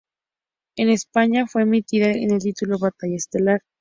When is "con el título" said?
2.11-2.79